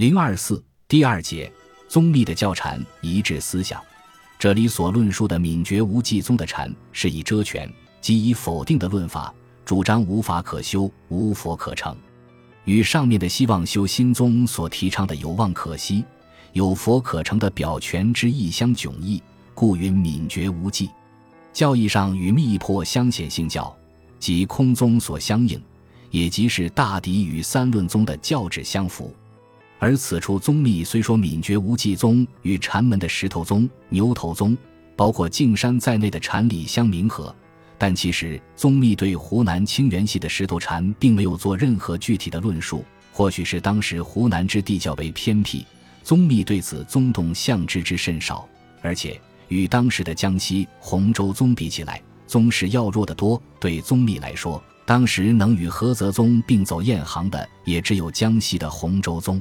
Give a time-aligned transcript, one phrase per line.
[0.00, 1.52] 零二四第二节
[1.86, 3.78] 宗密的教禅一致思想。
[4.38, 9.30] 这里所论述的泯绝无忌宗的禅，是以遮权即以否定的论法，
[9.62, 11.94] 主张无法可修，无佛可成，
[12.64, 16.02] 与上面的希望修心宗所提倡的有望可惜，
[16.54, 19.22] 有佛可成的表权之意相迥异，
[19.52, 20.88] 故云泯绝无忌。
[21.52, 23.76] 教义上与密破相显性教，
[24.18, 25.62] 即空宗所相应，
[26.10, 29.14] 也即是大抵与三论宗的教旨相符。
[29.80, 34.56] 而此处宗密虽说敏绝无忌宗与禅门的石头宗、牛头宗，
[34.94, 37.34] 包括径山在内的禅理相冥合，
[37.78, 42.84] 但其实宗密对湖南清源系的石头禅并没有做任何具体的论述。
[43.10, 45.64] 或许是当时湖南之地较为偏僻，
[46.04, 48.46] 宗密对此宗洞相知之甚少，
[48.82, 49.18] 而且
[49.48, 53.40] 与当时的江西洪州宗比起来，宗势要弱得多。
[53.58, 59.40] 对宗密来说，当时能与菏泽宗并走雁行的，也只有江西的洪州宗。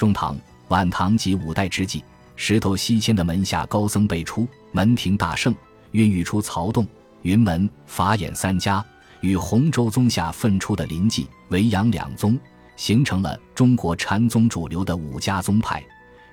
[0.00, 0.34] 中唐、
[0.68, 2.02] 晚唐及五代之际，
[2.34, 5.54] 石头西迁的门下高僧辈出，门庭大盛，
[5.90, 6.88] 孕育出曹洞、
[7.20, 8.82] 云门、法眼三家，
[9.20, 12.38] 与洪州宗下分出的临济、维扬两宗，
[12.76, 15.84] 形成了中国禅宗主流的五家宗派。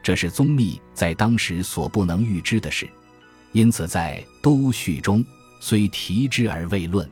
[0.01, 2.87] 这是宗密在当时所不能预知的事，
[3.51, 5.25] 因此在《都序》中
[5.59, 7.05] 虽提之而未论，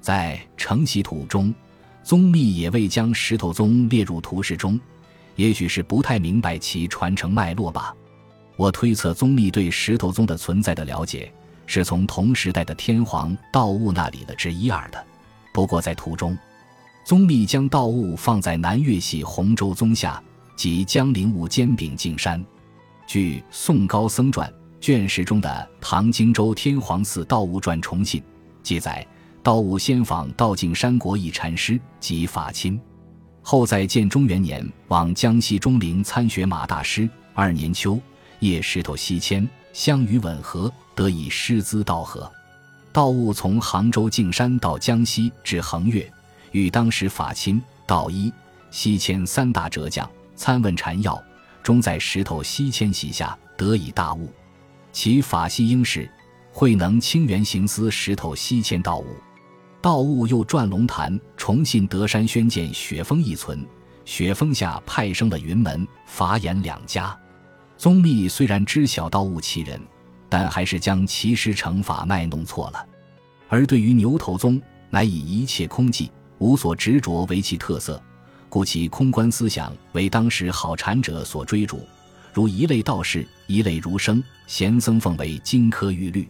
[0.00, 1.54] 在《承袭图》中，
[2.02, 4.76] 宗密也未将石头宗列入图示中。
[5.36, 7.94] 也许是不太明白其传承脉络吧。
[8.56, 11.32] 我推测宗密对石头宗的存在的了解，
[11.66, 15.04] 是从同时代的天皇道悟那里的知一二的。
[15.52, 16.36] 不过在途中，
[17.04, 20.22] 宗密将道悟放在南岳系洪州宗下，
[20.56, 22.44] 即江陵悟兼秉径山。
[23.06, 24.48] 据《宋高僧传》
[24.80, 25.48] 卷十中的
[25.80, 28.20] 《唐荆州天皇寺道悟传重信》
[28.62, 29.06] 记载，
[29.42, 32.80] 道悟先访道径山国一禅师及法亲。
[33.46, 37.06] 后在建中元年，往江西钟陵参学马大师。
[37.34, 38.00] 二年秋，
[38.40, 42.30] 谒石头西迁，相与吻合，得以师资道合。
[42.90, 46.10] 道悟从杭州径山到江西至衡岳，
[46.52, 48.32] 与当时法钦、道一、
[48.70, 51.22] 西迁三大哲将参问禅要，
[51.62, 54.32] 终在石头西迁席下得以大悟。
[54.90, 56.10] 其法系应是
[56.50, 59.06] 慧能清源行思石头西迁道悟。
[59.84, 63.62] 道悟又转龙潭，重信德山宣鉴雪峰一存，
[64.06, 67.14] 雪峰下派生了云门、法眼两家。
[67.76, 69.78] 宗密虽然知晓道悟其人，
[70.26, 72.86] 但还是将其师成法脉弄错了。
[73.46, 74.58] 而对于牛头宗，
[74.88, 76.08] 乃以一切空寂、
[76.38, 78.02] 无所执着为其特色，
[78.48, 81.86] 故其空观思想为当时好禅者所追逐。
[82.32, 86.26] 如一类道士，一类儒生，贤僧奉为金科玉律。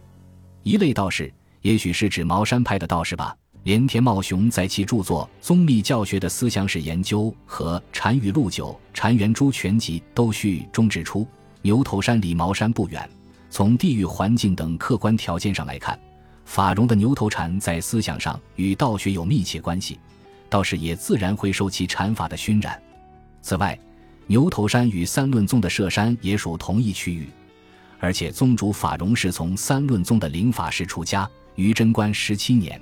[0.65, 3.33] 一类道士，也许是指茅山派的道士吧。
[3.65, 11.27] 连田茂雄在其著作《宗密教学的思想史研究》和《禅语录九》《禅元珠全集》都序中指出，
[11.63, 13.09] 牛头山离茅山不远，
[13.49, 15.99] 从地域环境等客观条件上来看，
[16.45, 19.99] 法融的牛头禅在思想上与道学有密切关系，
[20.51, 22.79] 道士也自然会受其禅法的熏染。
[23.41, 23.79] 此外，
[24.27, 27.31] 牛头山与三论宗的舍山也属同一区域，
[27.99, 32.79] 而且宗主法融是从三论宗的灵法师出家，于贞观十七年。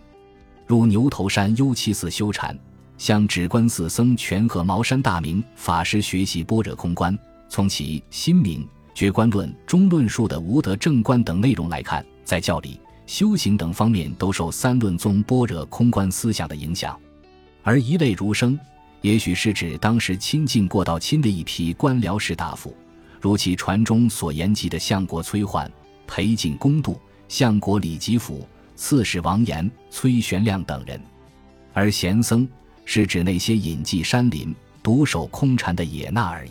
[0.66, 2.58] 入牛头山幽栖寺修禅，
[2.96, 7.16] 向止观寺僧权和茅山大明法师学习般若空观。
[7.48, 16.98] 从其《心明觉观论》中论述的无德正观等内容来看，在教理、修行等方面都受三论宗般若空观思想的影响。
[17.62, 18.58] 而一类儒生，
[19.02, 22.74] 也许是指当时亲近过道亲的一批官僚士大夫，
[23.20, 25.70] 如其传中所言及的相国崔焕、
[26.06, 28.46] 裴景公度、相国李吉甫。
[28.82, 31.00] 刺史王延、崔玄亮等人，
[31.72, 32.46] 而贤僧
[32.84, 36.50] 是指那些隐迹山林、独守空禅的野衲而已。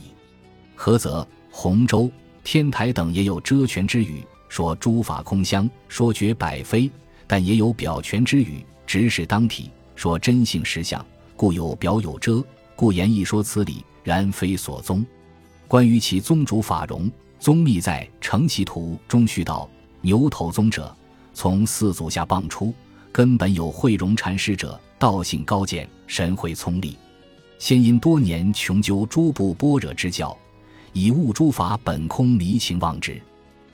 [0.78, 2.10] 菏泽、洪州、
[2.42, 6.90] 天台等也有遮权之语，说诸法空相，说绝百非；
[7.28, 11.06] 但也有表权之语，直视当体，说真性实相，
[11.36, 12.42] 故有表有遮，
[12.78, 15.06] 故言一说此理，然非所宗。
[15.68, 19.70] 关于其宗主法融，宗密在《成其图》中叙道：
[20.00, 20.96] 牛头宗者。
[21.34, 22.74] 从四祖下傍出，
[23.12, 26.98] 根本有慧容禅师者，道性高见，神会聪丽。
[27.58, 30.36] 先因多年穷究诸部般若之教，
[30.94, 33.22] 以悟诸法本空迷情忘之。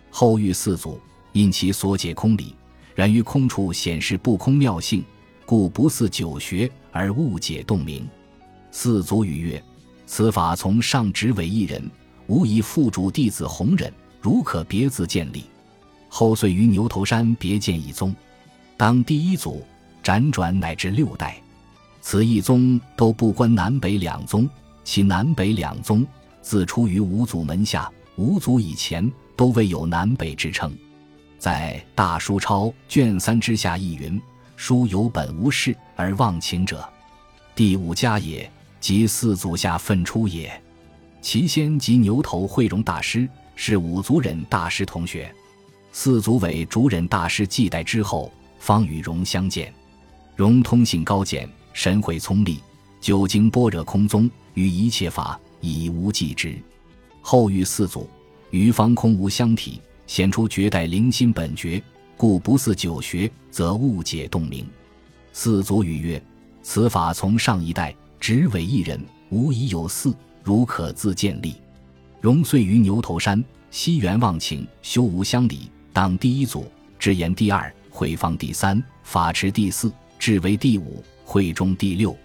[0.09, 0.99] 后遇四祖，
[1.33, 2.53] 因其所解空理，
[2.95, 5.03] 然于空处显示不空妙性，
[5.45, 8.07] 故不似久学而误解洞明。
[8.71, 9.63] 四祖语曰
[10.05, 11.89] ：“此法从上直为一人，
[12.27, 15.45] 无以复主弟子弘忍，如可别自建立。”
[16.09, 18.15] 后遂于牛头山别建一宗，
[18.75, 19.63] 当第一祖，
[20.03, 21.37] 辗转乃至六代，
[22.01, 24.49] 此一宗都不关南北两宗，
[24.83, 26.05] 其南北两宗
[26.41, 30.75] 自出于五祖门下，五祖以前都未有南北之称。
[31.37, 34.19] 在《大书钞》卷三之下亦云
[34.55, 36.87] ：“书有本无事而忘情者，
[37.53, 38.49] 第五家也，
[38.79, 40.51] 即四祖下分出也。”
[41.21, 45.29] 其先即牛头慧荣大师，是五祖人大师同学。
[45.99, 49.73] 四祖为主忍大师继代之后，方与荣相见。
[50.35, 52.59] 荣通性高简，神会聪丽，
[53.01, 56.55] 久经般若空宗，于一切法已无继之。
[57.19, 58.07] 后遇四祖，
[58.51, 59.81] 于方空无相体。
[60.05, 61.81] 显出绝代灵心本觉，
[62.15, 64.67] 故不似九学，则误解洞明。
[65.33, 66.23] 四祖语曰
[66.61, 71.55] ：“此法从上一代，只为一人，无疑有四，如可自建立。”
[72.21, 82.15] 荣遂于牛头山西园忘情，修无相理，当第一祖，智言第二，会方第三，法持第四，智为第五，会中第六。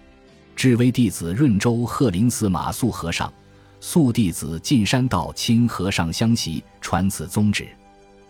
[0.55, 3.33] 智为弟子润州鹤林寺马素和尚。
[3.79, 7.67] 素弟子进山道亲和尚相袭，传此宗旨。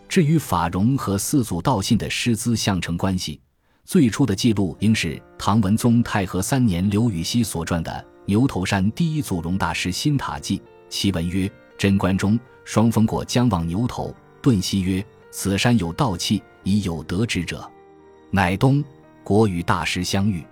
[0.08, 3.38] 至于法融和四祖道信的师资相承关系，
[3.84, 7.92] 最初的记录应是唐文宗太和三年刘禹锡所撰的
[8.26, 17.68] 《牛头山第一祖融大师新塔记》，其文曰：“贞观中，双峰过江望牛头，顿息曰：‘此山有道气，以有德之者，
[18.30, 18.84] 乃东
[19.24, 20.46] 国与大师相遇，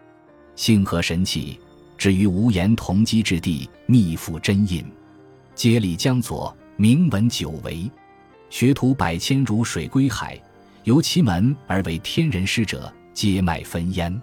[0.55, 1.59] 幸合神气。’”
[1.99, 4.83] 至于无言同机之地，密付真印，
[5.53, 7.87] 接力江左，名闻久违。
[8.49, 10.35] 学徒百千如水归海，
[10.83, 14.19] 由其门而为天人师者，皆脉分焉。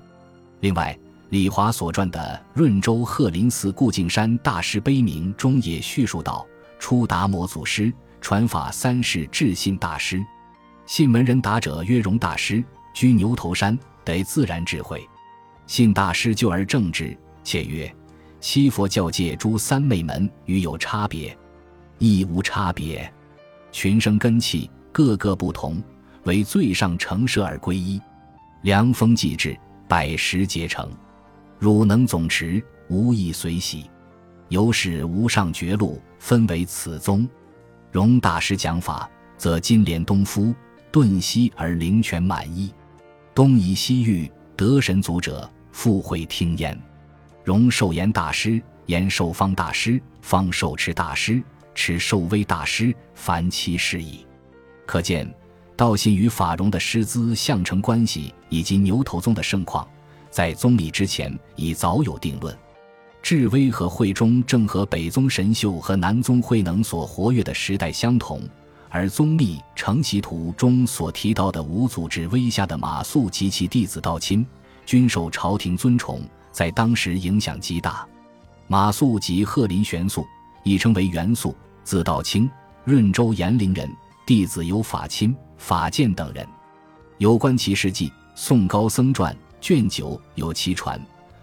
[0.59, 2.19] 另外，李华所传的
[2.59, 6.45] 《润州鹤林寺顾敬山大师碑铭》中也叙述道：
[6.81, 10.21] 初达摩祖师，传法三世智信大师，
[10.89, 12.65] 信门人达者曰荣大师，
[12.95, 15.07] 居牛头山，得自然智慧。
[15.67, 17.15] 信大师就而正之。
[17.45, 17.95] 且曰：
[18.41, 21.37] 七佛教界诸三昧门与有差别，
[21.99, 23.13] 亦无差别。
[23.71, 25.77] 群生根器各个不同，
[26.25, 28.01] 为最上成舍而归一。
[28.63, 29.55] 凉风既至，
[29.87, 30.91] 百十皆成。
[31.59, 33.91] 汝能总持，无亦随喜。
[34.49, 37.29] 由是无上绝路，分为此宗。
[37.93, 39.07] 容大师讲法，
[39.37, 40.55] 则金莲东夫，
[40.91, 42.73] 顿息而灵泉满溢。
[43.35, 46.79] 东夷西域得神足者，复会听焉。
[47.45, 51.43] 容寿延大师、延寿方大师、方寿持大师、
[51.75, 54.27] 持寿威大师，凡其事矣。
[54.87, 55.33] 可见
[55.77, 59.87] 道信与法融的师资相承关系，以及牛头宗的盛况，
[60.31, 62.57] 在宗立之前已早有定论。
[63.23, 68.41] 智威和慧中正和北宗神秀和南宗慧能所活跃的时代相同，
[68.91, 74.47] 而宗立承袭图中所提到的五祖之威下的马谡及其弟子道亲，
[74.87, 76.21] 均受朝廷尊崇。
[76.51, 78.05] 在当时影响极大，
[78.67, 80.27] 马谡及鹤林玄素，
[80.65, 81.55] 亦称为元素，
[81.85, 82.51] 字道清，
[82.85, 83.89] 润州延陵人，
[84.27, 86.45] 弟子有法钦、法鉴等人。
[87.19, 91.01] 有关其事迹，《宋高僧传》卷九有其传。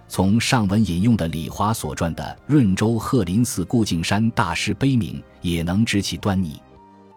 [0.07, 6.61] 从上文引用的李华所传的《润州鹤林寺顾敬山大师碑铭》，也能知其端倪。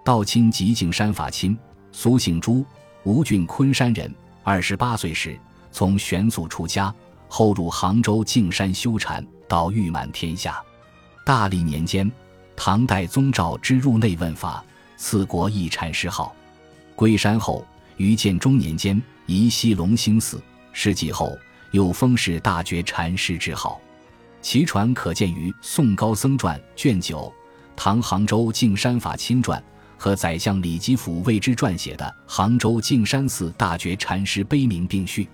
[0.09, 1.55] 道清即敬山法钦，
[1.93, 2.65] 苏姓朱，
[3.03, 4.11] 吴郡昆山人。
[4.43, 5.39] 二十八岁时，
[5.71, 6.95] 从玄祖出家。
[7.29, 10.63] 后入杭州径山修禅，到誉满天下。
[11.27, 12.11] 大历年间，
[12.57, 14.65] 唐代宗诏之入内问法，
[14.97, 16.35] 赐国一禅师号。
[16.97, 17.63] 归山后，
[17.99, 20.43] 于建中年间移西龙兴寺。
[20.73, 21.37] 世纪后，
[21.73, 23.79] 又封是大觉禅师之号。
[24.41, 27.31] 其传可见于《宋高僧传》卷九，
[27.77, 29.61] 《唐杭州径山法亲传》
[29.99, 35.29] 和宰相李吉甫为之撰写的《杭州径山寺大觉禅师碑铭》并序。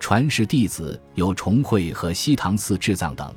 [0.00, 3.32] 传世弟子有重会和西塘寺智藏等，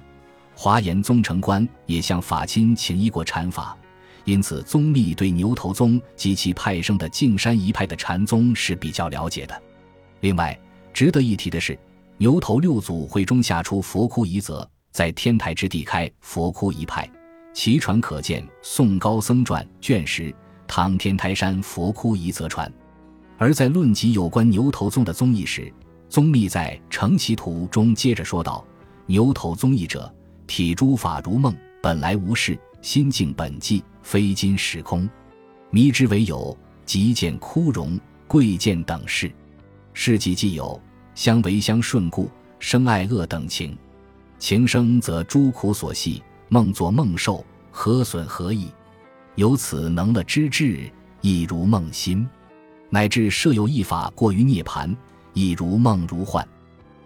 [0.56, 3.78] 华严宗成观也向法亲请依过禅法，
[4.24, 9.62] 因此宗密对牛头宗及其派生的径山一派的禅宗是比较了解的。
[10.22, 10.60] 另外，
[10.92, 11.78] 值得一提的是，
[12.18, 17.08] 牛头六祖会中下出佛窟一则，在天台之地开佛窟一派，
[17.54, 20.24] 其传可见《宋高僧传》卷十
[20.68, 22.70] 《唐天台山佛窟一则传》，
[23.38, 25.72] 而在论及有关牛头宗的宗义时。
[26.08, 28.64] 宗密在《成其图》中接着说道
[29.08, 30.14] ：“牛头宗义者，
[30.46, 35.10] 体诸法如梦，本来无事，心境本寂，非今时空。
[35.72, 36.56] 迷之为有，
[36.86, 39.32] 即见枯荣、贵贱等事。
[39.94, 40.80] 事即既有，
[41.16, 42.30] 相为相顺故，
[42.60, 43.76] 生爱恶等情。
[44.38, 48.70] 情生则诸苦所系，梦作梦受，何损何益？
[49.36, 52.28] 由此能乐之智，亦如梦心，
[52.90, 54.96] 乃至设有一法过于涅盘。”
[55.38, 56.48] 亦如梦如幻，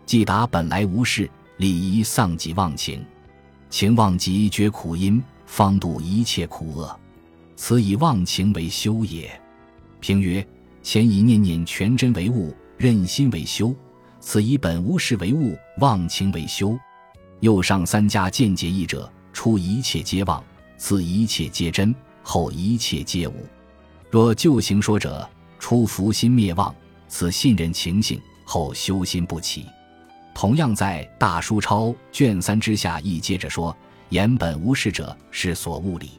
[0.06, 3.04] 既达本来无事，理宜丧己忘情，
[3.72, 6.96] 情忘即绝苦因，方度一切苦厄。
[7.56, 9.32] 此以忘情为修也。
[10.00, 10.48] 评曰：
[10.84, 13.74] 前以念念全真为物，任心为修；
[14.20, 16.78] 此以本无事为物，忘情为修。
[17.40, 20.44] 右上三家见解义者，出一切皆妄，
[20.78, 21.96] 此一切皆真，
[22.30, 23.34] 后一切皆无。
[24.12, 26.74] 若旧行说者，初福心灭妄，
[27.08, 29.66] 此信任情形，后修心不起。
[30.36, 33.76] 同样在《大书钞》卷三之下，亦接着说：
[34.10, 36.10] 言本无事者，是所悟理；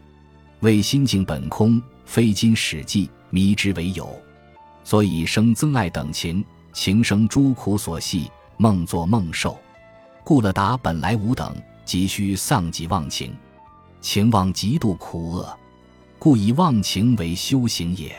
[0.63, 4.13] 为心境本空，非今史记迷之为有。
[4.83, 9.57] 所以生憎爱等情，情生诸苦所系，梦作梦受。
[10.25, 13.33] 故了达本来无等，急需丧己忘情，
[14.01, 15.57] 情忘极度苦厄，
[16.21, 18.15] 故以忘情为修行也。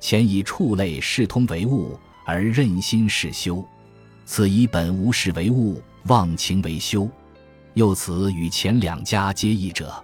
[0.00, 3.62] 前以触类视通为物，而任心是修；
[4.24, 7.06] 此以本无事为物，忘情为修。
[7.74, 10.02] 又此与前两家皆异者。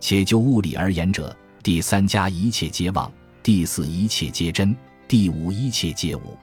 [0.00, 3.12] 且就物理而言者，第三家一切皆妄，
[3.42, 4.74] 第四一切皆真，
[5.06, 6.38] 第五一切皆无。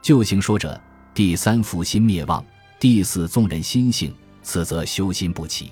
[0.00, 0.80] 就行说者，
[1.14, 2.42] 第三复心灭妄。
[2.80, 5.70] 第四纵人心性，此则修心不起。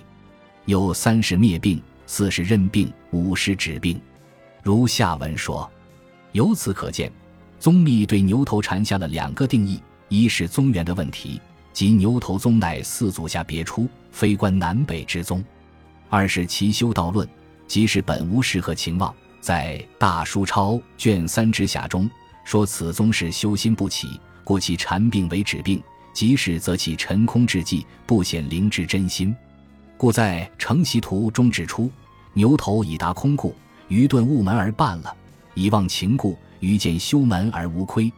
[0.67, 4.01] 有三是灭病，四是认病，五是止病。
[4.63, 5.71] 如下文说。
[6.33, 7.13] 由此可见，
[7.61, 11.41] 宗密对牛头禅下了两个定义：一是宗源的问题，
[11.73, 15.41] 即牛头宗乃四祖下别出，非关南北之宗；
[16.11, 17.29] 二是其修道论，
[17.69, 19.15] 即是本无事和情妄。
[19.41, 22.11] 在《大书钞》卷三之下中
[22.45, 25.81] 说，此宗是修心不起，故其禅病为止病。
[26.13, 29.35] 即使则其尘空之际，不显灵之真心，
[29.97, 31.91] 故在《成习图》中指出：
[32.33, 33.55] 牛头已达空故，
[33.89, 35.15] 愚钝悟门而半了；
[35.55, 38.13] 以忘情故，愚见修门而无亏。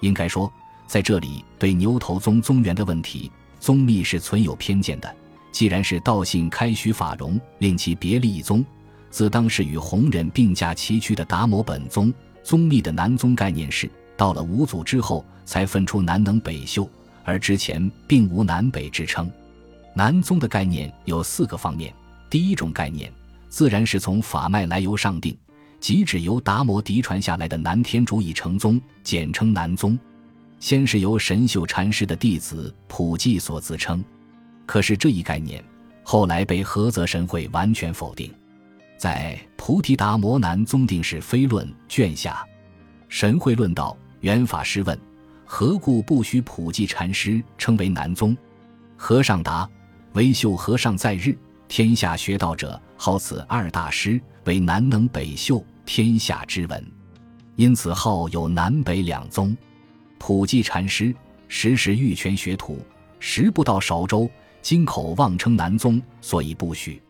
[0.00, 0.52] 应该说，
[0.86, 5.14] 在这里对牛头宗宗源的问题，宗密是存有偏见的。
[5.52, 8.64] 既然是道信开许法融，令其别立一宗，
[9.10, 12.12] 自当是与弘忍并驾齐驱的达摩本宗。
[12.42, 16.88] 宗密的南宗概念是，到了五祖之后，才分出南能北秀。
[17.24, 19.30] 而之前并无南北之称，
[19.94, 21.92] 南宗的概念有四个方面。
[22.30, 23.12] 第一种概念，
[23.48, 25.36] 自然是从法脉来由上定，
[25.80, 29.98] 即指由达摩嫡传下来的南天竺已成宗，简称南宗。
[30.58, 34.02] 先是由神秀禅师的弟子普济所自称，
[34.64, 35.62] 可是这一概念
[36.02, 38.32] 后来被菏泽神会完全否定。
[38.96, 42.46] 在《菩提达摩南宗定是非论》卷下，
[43.08, 44.98] 神会论道：元法师问。
[45.44, 48.34] 何故不许普济禅师称为南宗？
[48.96, 49.68] 和尚答：
[50.14, 51.34] 为秀和尚在日，
[51.68, 56.92] 天下学道者号此二大师为南能北秀，天下之闻。
[57.56, 59.56] 因此号有南北两宗。
[60.18, 61.14] 普济禅师
[61.48, 62.78] 时时玉泉学徒，
[63.20, 67.02] 时不到韶州，今口妄称南宗，所以不许。